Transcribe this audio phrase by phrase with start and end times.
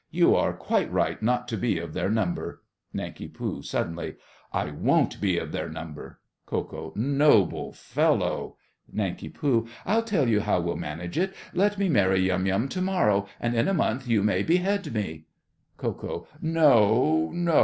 [0.09, 2.63] You are quite right not to be of their number.
[2.91, 3.37] NANK.
[3.61, 4.15] (suddenly).
[4.51, 6.19] I won't be of their number!
[6.47, 6.91] KO.
[6.95, 8.57] Noble fellow!
[8.91, 9.35] NANK.
[9.85, 11.35] I'll tell you how we'll manage it.
[11.53, 15.25] Let me marry Yum Yum to morrow, and in a month you may behead me.
[15.77, 16.27] KO.
[16.41, 17.59] No, no.